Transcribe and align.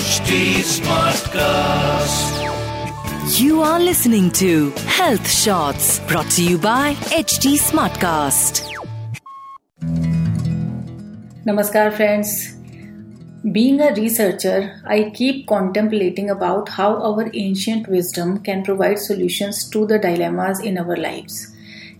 HD 0.00 0.34
Smartcast. 0.64 2.36
You 3.38 3.60
are 3.60 3.78
listening 3.78 4.30
to 4.30 4.70
Health 4.98 5.28
Shots 5.30 6.00
brought 6.08 6.30
to 6.36 6.42
you 6.42 6.56
by 6.56 6.94
HT 7.16 7.58
Smartcast. 7.58 8.62
Namaskar, 11.44 11.92
friends. 11.92 12.54
Being 13.52 13.82
a 13.82 13.92
researcher, 13.94 14.80
I 14.86 15.10
keep 15.10 15.46
contemplating 15.46 16.30
about 16.30 16.70
how 16.70 16.94
our 17.10 17.28
ancient 17.34 17.86
wisdom 17.86 18.38
can 18.38 18.62
provide 18.62 18.98
solutions 18.98 19.68
to 19.68 19.84
the 19.86 19.98
dilemmas 19.98 20.60
in 20.60 20.78
our 20.78 20.96
lives. 20.96 21.46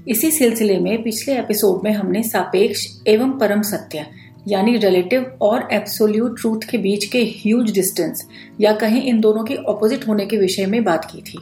इसी 0.08 0.30
सिलसिले 0.30 0.78
में 0.78 1.02
पिछले 1.02 1.38
episode 1.38 1.84
में 1.84 1.92
हमने 1.92 2.22
सापेक्ष 2.22 2.86
एवं 3.08 3.38
परम 3.38 3.62
सत्य 3.62 4.06
यानी 4.48 4.76
रिलेटिव 4.76 5.38
और 5.42 5.68
एब्सोल्यूट 5.72 6.40
ट्रूथ 6.40 6.60
के 6.70 6.78
बीच 6.78 7.04
के 7.04 7.22
ह्यूज 7.36 7.72
डिस्टेंस 7.74 8.26
या 8.60 8.72
कहें 8.72 9.02
इन 9.02 9.20
दोनों 9.20 9.44
के 9.44 9.54
ऑपोजिट 9.54 10.06
होने 10.08 10.26
के 10.26 10.36
विषय 10.36 10.66
में 10.66 10.82
बात 10.84 11.04
की 11.04 11.22
थी। 11.22 11.38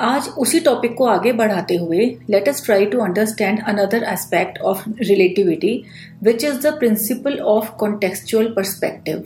आज 0.00 0.28
उसी 0.38 0.60
टॉपिक 0.60 0.94
को 0.94 1.04
आगे 1.04 1.32
बढ़ाते 1.32 1.76
हुए 1.76 2.06
let 2.30 2.48
us 2.48 2.64
try 2.64 2.86
to 2.86 2.98
understand 2.98 3.62
another 3.66 4.02
aspect 4.02 4.58
of 4.58 4.82
relativity 5.00 5.82
which 6.22 6.44
is 6.44 6.60
the 6.60 6.74
principle 6.78 7.38
of 7.38 7.70
contextual 7.76 8.52
perspective 8.56 9.22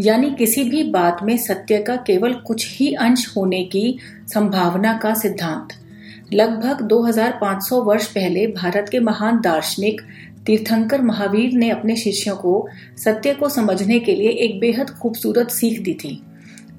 यानी 0.00 0.30
किसी 0.30 0.64
भी 0.64 0.82
बात 0.82 1.18
में 1.22 1.36
सत्य 1.36 1.78
का 1.78 1.96
केवल 1.96 2.32
कुछ 2.46 2.66
ही 2.70 2.92
अंश 2.94 3.26
होने 3.36 3.62
की 3.64 3.98
संभावना 4.26 4.92
का 5.02 5.14
सिद्धांत। 5.14 5.68
लगभग 6.32 6.82
2500 6.88 7.80
वर्ष 7.82 8.06
पहले 8.06 8.46
भारत 8.46 8.88
के 8.88 9.00
महान 9.00 9.40
दार्शनिक 9.40 10.00
तीर्थंकर 10.46 11.02
महावीर 11.02 11.52
ने 11.52 11.70
अपने 11.70 11.96
शिष्यों 11.96 12.36
को 12.36 12.68
सत्य 12.96 13.32
को 13.34 13.48
समझने 13.48 13.98
के 13.98 14.14
लिए 14.14 14.30
एक 14.44 14.58
बेहद 14.60 14.90
खूबसूरत 14.92 15.50
सीख 15.50 15.80
दी 15.82 15.94
थी, 15.94 16.20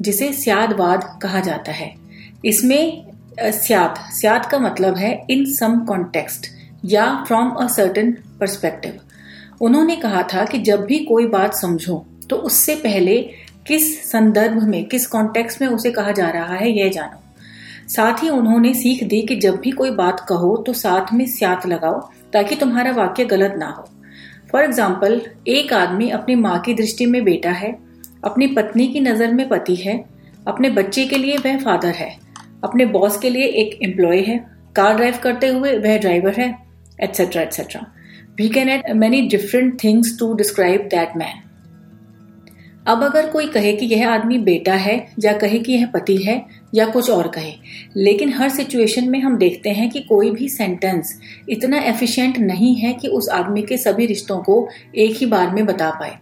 जिसे 0.02 0.32
स्यादवाद 0.34 1.04
कहा 1.22 1.40
जाता 1.40 1.72
है। 1.72 1.94
इसमें 2.46 3.04
स्याद 3.42 3.96
स्याद 4.12 4.46
का 4.46 4.60
मतलब 4.60 4.96
है 4.98 5.12
इन 5.30 5.46
सम 5.54 5.80
कॉन्टेक्स्ट 5.80 6.48
या 6.86 7.06
फ्रॉम 7.28 7.50
अ 7.52 7.68
सर्टन 7.68 8.12
परस्पेक्टिव 8.40 9.00
उन्होंने 9.62 9.96
कहा 9.96 10.22
था 10.24 10.46
कि 10.46 10.60
जब 10.60 10.86
भी 10.86 10.98
कोई 11.00 11.28
बात 11.28 11.56
समझो 11.56 12.06
तो 12.30 12.36
उससे 12.38 12.76
पहले 12.76 13.22
किस 13.68 14.12
संदर्भ 14.12 14.64
में, 14.64 14.84
किस 14.86 15.08
कॉन्टेक्स्ट 15.08 15.62
में 15.62 15.68
उसे 15.68 15.92
कहा 15.92 16.12
जा 16.12 16.30
रहा 16.30 16.56
है, 16.56 16.72
यह 16.72 16.90
जानो। 16.90 17.24
साथ 17.88 18.24
ही 18.24 18.30
उन्होंने 18.30 18.74
सीख 18.74 19.04
दी 19.04 19.22
कि 19.22 19.36
जब 19.36 19.56
भी 19.56 19.72
कोई 19.72 19.92
बात 19.92 20.26
कहो 20.30 20.56
तो 20.58 20.74
साथ 20.74 21.14
में 21.14 21.26
स्यात 21.28 21.66
लगाओ 21.68 22.00
ताकि 22.34 22.56
तुम्हारा 22.56 22.92
वाक्य 22.92 23.26
गलत 23.26 23.56
ना 23.58 23.68
हो। 23.68 23.88
फॉर 24.52 24.64
एग्ज़ाम्पल 24.64 25.22
एक 25.48 25.74
आदमी 25.74 26.10
अपनी 26.10 26.36
माँ 26.36 26.60
की 26.60 26.74
दृष्टि 26.74 27.06
में 27.06 27.24
बेटा 27.24 27.52
है, 27.52 27.72
अपनी 28.26 28.48
पत्नी 28.48 28.88
की 28.88 29.00
नज़र 29.00 29.34
में 29.34 29.48
पति 29.50 29.76
है, 29.76 29.98
अपने 30.48 30.70
बच्चे 30.70 31.06
के 31.06 31.18
लिए 31.18 31.38
वह 31.38 31.58
फादर 31.58 31.94
है, 31.94 32.10
अपने 32.64 32.86
बॉस 32.88 33.18
के 33.20 33.30
लिए 33.30 33.48
एक 33.56 33.80
एम्प्लॉय 33.84 34.22
है 34.22 34.38
कार 34.76 34.96
ड्राइव 34.96 35.18
करते 35.24 35.48
हुए 35.48 35.78
वह 35.78 35.98
ड्राइवर 35.98 36.40
है 36.40 36.56
etcetera 37.00 37.42
etcetera 37.42 37.86
we 38.40 38.50
can 38.50 38.70
add 38.70 38.90
many 38.96 39.22
different 39.30 39.84
things 39.84 40.18
to 40.20 40.34
describe 40.34 40.88
that 40.92 41.18
man 41.18 41.47
अब 42.88 43.04
अगर 43.04 43.30
कोई 43.30 43.48
कहे 43.48 43.74
कि 43.74 43.86
यह 43.86 44.10
आदमी 44.10 44.38
बेटा 44.38 44.74
है, 44.74 45.14
या 45.20 45.34
कहे 45.34 45.60
कि 45.60 45.74
यह 45.74 45.86
पति 45.86 46.18
है, 46.18 46.46
या 46.76 46.86
कुछ 46.86 47.10
और 47.10 47.28
कहे। 47.28 47.54
लेकिन 47.98 48.34
हर 48.34 48.50
सिचुएशन 48.50 49.10
में 49.10 49.20
हम 49.20 49.38
देखते 49.38 49.70
हैं 49.70 49.90
कि 49.90 50.00
कोई 50.00 50.32
भी 50.32 50.50
सेंटेंस 50.50 51.20
इतना 51.50 51.78
एफिशिएंट 51.78 52.38
नहीं 52.38 52.76
है 52.76 52.94
कि 52.94 53.08
उस 53.08 53.30
आदमी 53.30 53.62
के 53.62 53.78
सभी 53.78 54.06
रिश्तों 54.06 54.38
को 54.38 54.70
एक 54.96 55.18
ही 55.18 55.26
बार 55.26 55.52
में 55.52 55.66
बता 55.66 55.90
पाए। 55.90 56.18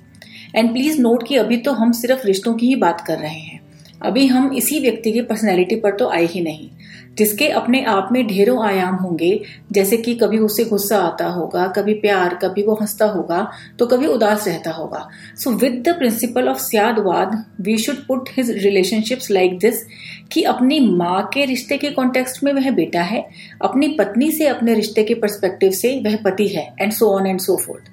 एंड 0.55 0.73
प्लीज़ 0.73 1.02
नोट 1.02 1.27
कि 1.27 1.35
अभी 1.35 1.57
तो 1.57 1.72
हम 1.72 1.91
सिर्फ़ 1.91 2.27
रिश्तों 2.27 2.53
की 2.53 2.67
ही 2.67 2.75
बात 2.75 3.02
कर 3.02 3.17
रहे 3.17 3.39
हैं। 3.39 3.64
अभी 4.05 4.25
हम 4.27 4.53
इसी 4.53 4.79
व्यक्ति 4.79 5.11
की 5.11 5.21
पर्सनैलिटी 5.23 5.75
पर 5.75 5.95
तो 5.95 6.09
आए 6.09 6.25
ही 6.25 6.41
नहीं। 6.41 6.69
जिसके 7.17 7.47
अपने 7.49 7.83
आप 7.85 8.09
में 8.11 8.25
ढेरों 8.27 8.63
आयाम 8.66 8.95
होंगे, 8.95 9.39
जैसे 9.71 9.97
कि 9.97 10.13
कभी 10.16 10.38
उसे 10.38 10.63
गुस्सा 10.66 10.97
आता 10.97 11.27
होगा, 11.27 11.67
कभी 11.67 11.93
प्यार, 11.93 12.33
कभी 12.35 12.63
वो 12.63 12.73
हंसता 12.73 13.05
होगा 13.05 13.47
तो 13.79 13.85
कभी 13.85 14.07
उदास 14.07 14.47
रहता 14.47 14.71
होगा। 14.71 15.07
So 15.35 15.51
with 15.51 15.81
the 15.88 15.95
principle 15.97 16.49
of 16.49 16.57
Syadvada 16.57 17.44
we 17.61 17.77
should 17.77 18.05
put 18.07 18.29
his 18.38 18.51
relationships 18.57 19.31
like 19.31 19.57
this 19.59 19.83
कि 20.31 20.44
अपनी 20.44 20.79
माँ 20.89 21.29
के 21.33 21.45
रिश्ते 21.45 21.77
के 21.77 21.89
कॉन्टेक्स्ट 21.91 22.44
में 22.44 22.51
वह 22.53 22.69
बेटा 22.71 23.01
है, 23.01 23.25
अपनी 23.61 23.88
पत्नी 23.89 24.31
से 24.31 24.47
अपने 24.47 24.73
रिश्ते 24.73 25.03
के 25.03 25.13
परस्पेक्टिव 25.15 25.71
से 25.71 25.99
वह 25.99 26.17
पति 26.25 26.47
है 26.47 26.67
and 26.81 26.91
so 26.91 27.09
on 27.09 27.27
and 27.27 27.39
so 27.39 27.57
forth 27.57 27.91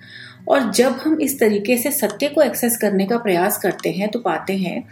और 0.48 0.70
जब 0.72 0.92
हम 0.92 1.20
इस 1.20 1.40
तरीके 1.40 1.76
से 1.76 1.90
सत्य 1.90 2.28
को 2.28 2.42
एक्सेस 2.42 2.78
करने 2.80 3.06
का 3.06 3.18
प्रयास 3.18 3.58
करते 3.58 3.90
हैं 3.90 4.08
तो 4.08 4.18
पाते 4.18 4.56
हैं 4.56 4.84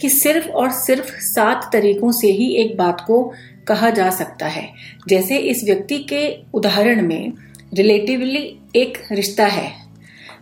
कि 0.00 0.08
सिर्फ़ 0.08 0.48
और 0.48 0.70
सिर्फ़ 0.70 1.10
सात 1.10 1.70
तरीकों 1.72 2.12
से 2.12 2.28
ही 2.28 2.52
एक 2.54 2.76
बात 2.76 3.04
को 3.06 3.32
कहा 3.68 3.90
जा 3.90 4.10
सकता 4.10 4.46
है। 4.46 4.68
जैसे 5.08 5.38
इस 5.38 5.62
व्यक्ति 5.64 5.98
के 5.98 6.36
उदाहरण 6.54 7.06
में 7.06 7.32
रिलेटिवली 7.74 8.58
एक 8.76 8.98
रिश्ता 9.12 9.46
है। 9.46 9.72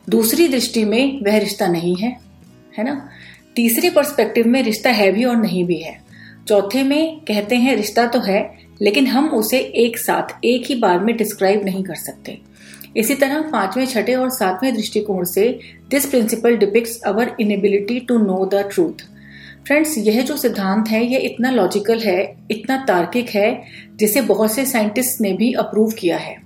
दूसरी 0.09 0.49
दृष्टि 0.49 0.85
में 0.85 1.21
वह 1.21 1.39
रिश्ता 1.39 1.67
नहीं 1.67 1.97
है 1.97 2.17
है 2.79 2.85
ना? 2.85 3.09
तीसरे 3.57 3.91
पर्सपेक्टिव 3.91 4.49
में 4.49 4.63
रिश्ता 4.63 4.91
है 4.91 5.13
भी 5.13 5.25
और 5.25 5.37
नहीं 5.37 5.65
भी 5.65 5.77
है। 5.77 6.01
चौथे 6.49 6.83
में 6.83 7.21
कहते 7.21 7.57
हैं, 7.57 7.77
रिश्ता 7.77 8.07
तो 8.07 8.21
है 8.21 8.66
लेकिन 8.83 9.07
हम 9.07 9.29
उसे 9.29 9.59
एक 9.59 9.99
साथ, 9.99 10.37
एक 10.45 10.67
ही 10.67 10.75
बार 10.75 11.01
में 11.01 11.17
डिस्क्राइब 11.17 11.65
नहीं 11.65 11.83
कर 11.85 11.95
सकते। 11.97 12.39
इसी 12.97 13.15
तरह 13.15 13.41
पाँचवें, 13.43 13.87
छठे 13.87 14.15
और 14.15 14.31
सातवें 14.31 14.75
दृष्टिकोण 14.75 15.25
से 15.25 15.49
this 15.91 16.07
principle 16.07 16.57
depicts 16.57 17.01
our 17.07 17.37
inability 17.41 17.99
to 18.01 18.19
know 18.19 18.45
the 18.53 18.69
truth 18.73 19.05
friends 19.67 19.97
यह 19.99 20.21
जो 20.23 20.37
सिद्धांत 20.37 20.89
है, 20.89 21.05
यह 21.05 21.21
इतना 21.25 21.51
लॉजिकल 21.51 21.99
है, 21.99 22.37
इतना 22.51 22.77
तार्किक 22.89 23.31
है, 23.31 23.63
जिसे 23.97 24.21
बहुत 24.21 24.53
से 24.53 24.65
साइंटिस्ट 24.67 25.21
ने 25.21 25.33
भी 25.33 25.53
अप्रूव 25.53 25.91
किया 25.91 26.17
है। 26.17 26.37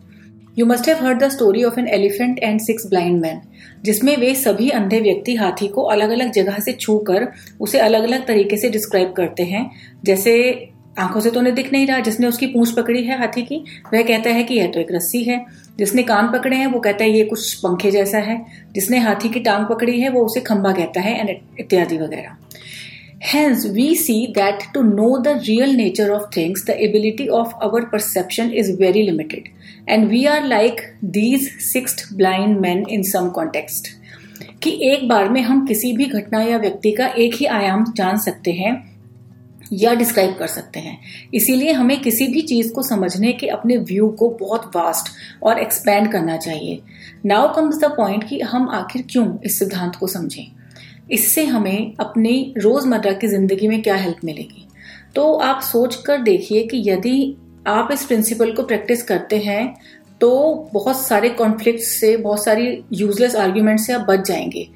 You 0.59 0.67
must 0.67 0.89
have 0.89 1.05
heard 1.05 1.23
the 1.23 1.29
story 1.29 1.65
of 1.65 1.79
an 1.81 1.89
elephant 1.89 2.39
and 2.39 2.61
six 2.61 2.87
blind 2.87 3.21
man 3.21 3.41
जिसमें 3.85 4.17
वे 4.17 4.35
सभी 4.35 4.69
अंधे 4.71 5.01
व्यक्ति 5.01 5.35
हाथी 5.35 5.69
को 5.69 5.83
अलग 5.83 6.11
अलग 6.11 6.33
जगह 6.33 6.59
से 6.59 6.73
छू 6.73 6.97
कर 7.09 7.27
उसे 7.61 7.79
अलग 7.79 8.03
अलग 8.03 8.27
तरीके 8.27 8.57
से 8.57 8.71
डिस्क्राइब 8.71 9.13
करते 9.13 9.43
हैं, 9.43 9.71
जैसे 10.05 10.70
आँखों 10.99 11.21
से 11.21 11.31
तो 11.31 11.41
उन्हें 11.41 11.55
दिख 11.55 11.73
नहीं 11.73 11.87
रहा 11.87 11.99
जिसने 12.01 12.27
उसकी 12.27 12.47
पूंछ 12.47 12.71
पकड़ी 12.71 13.03
है 13.05 13.19
हाथी 13.19 13.43
की 13.43 13.65
वह 13.93 14.03
कहता 14.03 14.31
है 14.31 14.43
कि 14.45 14.55
यह 14.55 14.71
तो 14.73 14.81
एक 14.81 14.93
रस्सी 14.93 15.23
है 15.25 15.45
जिसने 15.79 16.03
कान 16.03 16.33
पकड़े 16.33 16.57
हैं 16.57 16.67
वो 16.67 16.81
कहता 16.81 17.05
है 17.05 17.11
ये 17.11 17.25
कुछ 17.25 17.55
पंखे 17.55 17.91
जैसा 17.91 18.19
है 18.19 18.45
जिसने 18.75 18.99
हाथी 18.99 19.29
की 19.29 19.41
टांग 19.41 19.67
पकड़ी 19.67 20.01
है 20.01 20.09
वो 20.09 20.25
उसे 20.27 20.41
खंबा 20.41 20.73
कहता 20.73 21.01
है 21.01 21.19
एंड 21.21 21.31
इत्यादि 21.61 21.99
वगैरह 21.99 22.37
Hence, 23.23 23.67
we 23.67 23.95
see 23.95 24.33
that 24.33 24.63
to 24.73 24.83
know 24.83 25.21
the 25.23 25.45
real 25.47 25.75
nature 25.75 26.11
of 26.11 26.33
things, 26.33 26.65
the 26.65 26.73
ability 26.73 27.29
of 27.29 27.53
our 27.61 27.85
perception 27.85 28.51
is 28.51 28.71
very 28.71 29.03
limited. 29.03 29.51
And 29.87 30.09
we 30.09 30.27
are 30.27 30.41
like 30.41 30.95
these 31.03 31.71
sixth 31.73 32.17
blind 32.17 32.63
men 32.63 32.87
in 32.89 33.05
some 33.05 33.31
context. 33.31 33.89
कि 34.63 34.71
एक 34.83 35.09
बार 35.09 35.29
में 35.29 35.41
हम 35.43 35.67
किसी 35.67 35.93
भी 35.93 36.05
घटना 36.05 36.41
या 36.43 36.57
व्यक्ति 36.59 36.91
का 36.93 37.07
एक 37.19 37.35
ही 37.35 37.47
आयाम 37.47 37.85
जान 37.97 38.17
सकते 38.19 38.53
हैं 38.53 38.90
या 39.73 39.93
डिस्क्राइब 39.95 40.35
कर 40.39 40.47
सकते 40.47 40.81
हैं। 40.81 40.99
इसीलिए 41.35 41.73
हमें 41.73 42.01
किसी 42.01 42.27
भी 42.27 42.41
चीज़ 42.43 42.73
को 42.73 42.83
समझने 42.83 43.33
के 43.33 43.47
अपने 43.49 43.77
व्यू 43.77 44.09
को 44.11 44.29
बहुत 44.41 44.71
वास्ट 44.77 45.13
और 45.43 45.59
एक्सपैंड 45.59 46.11
करना 46.13 46.37
चाहिए। 46.37 46.81
नाउ 47.27 47.55
कम्स 47.55 47.79
द 47.79 47.91
पॉइंट 47.91 48.29
कि 48.29 48.41
हम 48.41 48.69
आखिर 48.71 49.05
क्यों 49.11 49.27
इस 49.45 49.59
सिद्धांत 49.59 49.97
को 49.97 50.07
समझें? 50.07 50.47
इससे 51.11 51.45
हमें 51.45 51.95
अपनी 52.01 52.55
रोज़मर्रा 52.59 53.13
की 53.13 53.29
ज़िंदगी 53.29 53.69
में 53.69 53.81
क्या 53.83 53.95
हेल्प 53.95 54.25
मिलेगी? 54.25 54.67
तो 55.15 55.33
आप 55.35 55.61
सोच 55.63 55.95
कर 55.97 56.19
देखिए 56.19 56.67
कि 56.67 56.83
यदि 56.91 57.37
आप 57.67 57.89
इस 57.93 58.05
प्रिंसिपल 58.05 58.53
को 58.53 58.63
प्रैक्टिस 58.63 59.03
करते 59.03 59.39
हैं 59.39 59.75
तो 60.21 60.31
बहुत 60.73 61.01
सारे 61.01 61.29
कॉन्फ्लिक्ट 61.31 61.81
से, 61.81 62.17
बहुत 62.17 62.45
सारी 62.45 62.83
यूजलेस 62.93 63.35
आर्ग्यूमेंट 63.37 63.81
से 63.81 63.93
आप 63.93 64.01
बच 64.01 64.27
जाएँगे। 64.29 64.67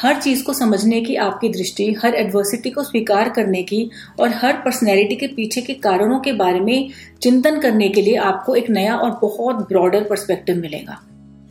हर 0.00 0.20
चीज़ 0.20 0.42
को 0.44 0.52
समझने 0.52 1.00
की, 1.00 1.14
आपकी 1.16 1.48
दृष्टि, 1.48 1.84
हर 2.04 2.14
एडवर्सिटी 2.14 2.70
को 2.70 2.82
स्वीकार 2.82 3.28
करने 3.28 3.62
की 3.62 3.90
और 4.20 4.28
हर 4.34 4.56
पर्सनैलिटी 4.56 5.16
के 5.16 5.26
पीछे 5.26 5.60
के 5.60 5.74
कारणों 5.80 6.18
के 6.20 6.32
बारे 6.32 6.60
में 6.60 6.90
चिंतन 7.22 7.60
करने 7.60 7.88
के 7.88 8.02
लिए 8.02 8.16
आपको 8.18 8.54
एक 8.54 8.70
नया 8.70 8.96
और 8.96 9.10
बहुत 9.22 9.68
ब्रॉडर 9.68 10.04
पर्सपेक्टिव 10.04 10.56
मिलेगा। 10.56 11.00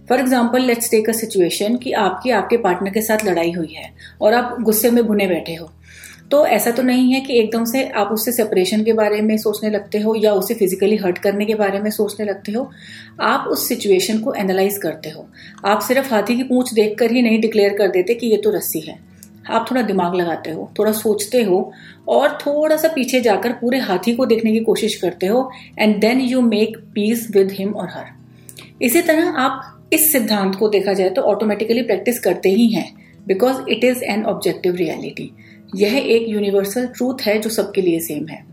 For 0.10 0.20
example 0.20 0.62
let's 0.62 0.92
take 0.92 1.10
a 1.10 1.14
situation 1.14 1.76
कि 1.78 1.92
आपकी 2.00 2.30
आपके 2.32 2.58
पार्टनर 2.58 2.92
के 2.92 3.02
साथ 3.02 3.26
लड़ाई 3.26 3.52
हुई 3.52 3.74
है 3.74 3.92
और 4.22 4.34
आप 4.34 4.56
गुस्से 4.62 4.92
में 4.92 5.04
भुने 5.04 5.28
बैठे 5.28 5.56
हो। 5.56 5.72
तो 6.32 6.46
ऐसा 6.48 6.72
तो 6.72 6.84
नहीं 6.84 7.14
है 7.14 7.20
कि 7.22 7.38
एकदम 7.40 7.64
से 7.66 7.84
आप 7.90 8.10
उससे 8.12 8.32
सेपरेशन 8.32 8.84
के 8.84 8.94
बारे 8.94 9.22
में 9.22 9.38
सोचने 9.38 9.70
लगते 9.70 10.00
हो 10.00 10.16
या 10.16 10.34
उसे 10.34 10.54
फिजिकली 10.54 10.96
हर्ट 10.96 11.18
करने 11.18 11.46
के 11.46 11.56
बारे 11.56 11.80
में 11.80 11.90
सोचने 11.92 12.26
लगते 12.26 12.52
हो। 12.52 12.70
आप 13.22 13.48
उस 13.48 13.68
सिचुएशन 13.68 14.20
को 14.20 14.34
एनालाइज 14.34 14.78
करते 14.78 15.10
हो। 15.10 15.28
आप 15.66 15.82
सिर्फ़ 15.82 16.14
हाथी 16.14 16.36
की 16.36 16.44
पूंछ 16.44 16.74
देखकर 16.74 17.12
ही 17.12 17.22
नहीं 17.22 17.40
डिक्लेयर 17.42 17.78
कर 17.78 17.88
देते 17.88 18.14
कि 18.14 18.28
ये 18.28 18.38
तो 18.38 18.52
रस्सी 18.52 18.80
है। 18.80 18.98
आप 19.50 19.66
थोड़ा 19.72 19.82
दिमाग 19.82 20.16
लगाते 20.16 20.52
हो, 20.52 20.72
थोड़ा 20.80 20.92
सोचते 20.92 21.42
हो 21.44 21.72
और 22.08 22.38
थोड़ा 22.38 22.78
सा 22.78 22.88
पीछे 22.88 23.22
जाकर 23.22 23.52
पूरे 23.52 23.80
हाथी 23.80 24.16
को 24.16 24.26
देखने 24.26 24.52
की 24.52 24.60
कोशिश 24.60 24.96
करते 24.96 25.28
हो 25.28 25.50
and 25.80 26.00
then 26.02 26.22
you 26.22 26.42
make 26.42 26.78
peace 26.96 27.28
with 27.32 27.52
him 27.52 27.74
और 27.74 27.88
हर 27.90 28.06
इसी 28.82 29.02
तरह 29.02 29.30
आप 29.38 29.90
इस 29.94 30.12
सिद्धांत 30.12 30.56
को 30.56 30.70
देखा 30.70 30.94
जाए 30.94 31.10
तो 31.10 31.22
ऑटोमेटिकली 31.22 31.82
प्रैक्टिस 31.82 32.20
करते 32.20 32.50
ही 32.50 32.68
हैं 32.68 32.90
because 33.28 33.70
it 33.70 33.84
is 33.84 34.04
an 34.04 34.24
objective 34.24 34.76
reality 34.76 35.32
यह 35.76 35.98
एक 35.98 36.28
यूनिवर्सल 36.30 36.86
ट्रूथ 36.88 37.28
है 37.28 37.40
जो 37.40 37.50
सबके 37.50 37.82
लिए 37.82 38.00
सेम 38.00 38.28
है। 38.28 38.44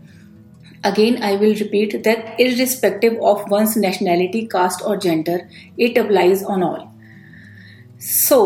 Again 0.85 1.17
I 1.23 1.37
will 1.37 1.53
repeat 1.53 1.95
that 2.03 2.35
is 2.39 2.59
respective 2.59 3.17
of 3.23 3.49
one's 3.51 3.77
nationality 3.77 4.41
caste 4.51 4.81
और 4.81 4.99
gender 4.99 5.41
it 5.79 5.97
applies 5.99 6.43
on 6.43 6.63
all 6.63 6.79
so 8.01 8.37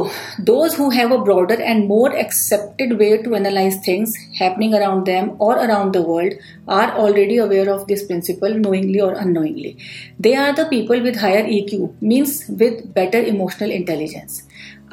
those 0.41 0.75
who 0.79 0.89
have 0.89 1.13
a 1.13 1.17
broader 1.23 1.61
and 1.61 1.83
more 1.85 2.13
accepted 2.17 2.93
way 2.93 3.15
to 3.17 3.35
analyse 3.35 3.79
things 3.87 4.13
happening 4.41 4.73
around 4.73 5.03
them 5.05 5.29
और 5.41 5.57
around 5.57 5.93
the 5.93 6.03
world 6.07 6.33
are 6.69 6.89
already 6.99 7.37
aware 7.37 7.69
of 7.69 7.85
this 7.87 8.03
principle 8.03 8.53
knowingly 8.57 8.99
और 8.99 9.13
unknowingly 9.15 9.75
they 10.21 10.33
are 10.33 10.51
the 10.53 10.67
people 10.69 11.01
with 11.01 11.17
higher 11.17 11.49
E 11.49 11.59
Q 11.69 11.89
means 12.03 12.45
with 12.51 12.81
better 12.95 13.27
emotional 13.27 13.71
intelligence 13.71 14.41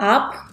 आप 0.01 0.48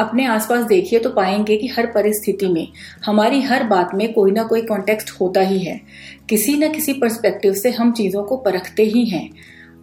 अपने 0.00 0.26
आसपास 0.26 0.64
देखिए 0.64 0.98
तो 0.98 1.10
पाएँगे 1.10 1.56
कि 1.56 1.66
हर 1.66 1.86
परिस्थिति 1.86 2.48
में, 2.48 2.68
हमारी 3.06 3.42
हर 3.42 3.64
बात 3.64 3.90
में 3.94 4.12
कोई 4.12 4.30
ना 4.30 4.42
कोई 4.42 4.62
कॉन्टेक्स्ट 4.62 5.20
होता 5.20 5.40
ही 5.40 5.58
है। 5.58 5.80
किसी 6.28 6.56
न 6.56 6.72
किसी 6.72 6.92
पर्सपेक्टिव 6.92 7.54
से 7.54 7.70
हम 7.70 7.92
चीज़ों 7.92 8.22
को 8.22 8.36
परखते 8.36 8.82
ही 8.82 9.04
हैं। 9.04 9.30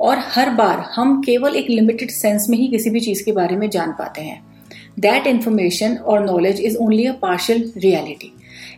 और 0.02 0.18
हर 0.20 0.50
बार 0.50 0.80
हम 0.80 1.22
केवल 1.22 1.56
एक 1.56 1.70
लिमिटेड 1.70 2.10
सेंस 2.10 2.48
में 2.50 2.58
ही 2.58 2.68
किसी 2.68 2.90
भी 2.90 3.00
चीज़ 3.00 3.26
के 3.26 3.32
बारे 3.32 3.56
में 3.56 3.70
जान 3.70 3.92
पाते 3.92 4.22
हैं। 4.22 4.53
दैट 5.00 5.28
इंफॉर्मेशन 5.28 5.96
और 5.96 6.26
knowledge 6.26 6.62
is 6.62 6.78
only 6.78 7.06
a 7.06 7.14
partial 7.14 7.72
reality 7.78 8.34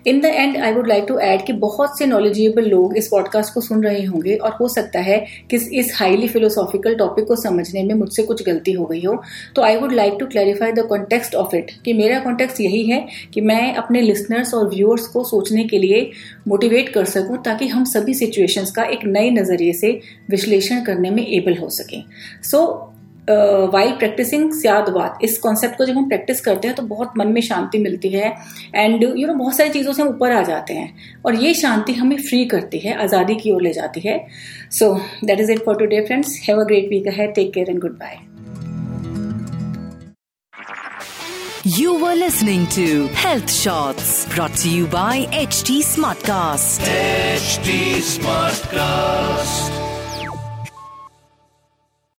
in 0.07 0.19
the 0.21 0.25
end 0.25 0.57
I 0.57 0.73
would 0.73 0.87
like 0.87 1.05
to 1.07 1.19
add 1.19 1.45
कि 1.45 1.53
बहुत 1.53 1.97
से 1.99 2.05
नॉलेजेबल 2.05 2.65
लोग 2.65 2.97
इस 2.97 3.07
पॉडकास्ट 3.07 3.53
को 3.53 3.61
सुन 3.61 3.83
रहे 3.83 4.03
होंगे 4.03 4.35
और 4.35 4.51
हो 4.51 4.67
सकता 4.67 4.99
है 4.99 5.25
कि 5.51 5.57
इस 5.57 5.91
हाईली 5.95 6.27
फिलोसॉफिकल 6.27 6.95
टॉपिक 6.95 7.25
को 7.25 7.35
समझने 7.35 7.83
में 7.83 7.95
मुझसे 7.95 8.23
कुछ 8.23 8.43
गलती 8.43 8.71
हो 8.71 8.85
गई 8.85 9.01
हो। 9.01 9.23
तो 9.55 9.61
I 9.61 9.75
would 9.75 9.93
like 9.93 10.13
to 10.19 10.25
clarify 10.25 10.71
the 10.71 10.79
context 10.79 11.35
of 11.35 11.55
it 11.55 11.71
कि 11.85 11.93
मेरा 11.93 12.19
कॉन्टेक्स्ट 12.19 12.61
यही 12.61 12.83
है 12.83 13.07
कि 13.33 13.41
मैं 13.41 13.75
अपने 13.75 14.01
लिसनर्स 14.01 14.53
और 14.53 14.69
व्यूअर्स 14.69 15.07
को 15.07 15.23
सोचने 15.23 15.63
के 15.63 15.77
लिए 15.77 16.11
मोटिवेट 16.47 16.89
कर 16.89 17.05
सकूँ 17.05 17.43
ताकि 17.43 17.67
हम 17.67 17.83
सभी 17.83 18.13
सिचुएशंस 18.13 18.71
का 18.71 18.83
एक 18.83 18.99
नए 19.05 19.29
नज़रिए 19.29 19.73
से 19.73 19.99
विश्लेषण 20.29 20.83
करने 20.83 21.09
में 21.09 21.27
एबल 21.27 21.57
हो 21.57 21.69
सकें। 21.69 22.03
सो 22.43 22.57
so, 22.57 22.94
वाइल 23.29 23.91
प्रैक्टिसिंग 23.91 24.51
बात। 24.89 25.19
इस 25.23 25.37
कॉन्सेप्ट 25.39 25.77
को 25.77 25.85
जब 25.85 25.97
हम 25.97 26.07
प्रैक्टिस 26.09 26.41
करते 26.41 26.67
हैं 26.67 26.75
तो 26.77 26.83
बहुत 26.83 27.13
मन 27.17 27.27
में 27.27 27.41
शांति 27.41 27.77
मिलती 27.77 28.09
है। 28.09 28.33
एंड 28.75 29.03
यू 29.03 29.27
नो 29.27 29.33
बहुत 29.33 29.55
सारी 29.57 29.69
चीज़ों 29.69 29.93
से 29.93 30.01
हम 30.01 30.09
ऊपर 30.09 30.31
आ 30.31 30.41
जाते 30.43 30.73
हैं। 30.73 31.21
और 31.25 31.35
ये 31.35 31.53
शांति 31.53 31.93
हमें 31.93 32.17
फ्री 32.19 32.43
करती 32.45 32.79
है 32.79 32.93
आज़ादी 33.03 33.35
की 33.35 33.51
ओर 33.51 33.61
ले 33.61 33.73
जाती 33.73 34.01
है। 34.07 34.17
So 34.79 34.93
that 35.25 35.39
is 35.39 35.51
it 35.51 35.65
for 35.65 35.77
today 35.79 36.01
friends 36.05 36.39
have 36.49 36.61
a 36.61 36.63
great 36.63 36.89
week 36.89 37.07
है 37.17 37.27
take 37.31 37.53
care 37.53 37.69
and 37.69 37.79
good 37.81 37.97
bye 37.99 38.17
You 41.75 41.93
were 42.01 42.15
listening 42.17 42.65
to 42.73 42.83
Health 43.21 43.53
Shots 43.53 44.11
brought 44.33 44.59
to 44.63 44.73
you 44.73 44.89
by 44.91 45.15
HT 45.39 45.77
Smartcast. 45.87 46.85
HT 46.91 47.79
Smartcast. 48.11 49.84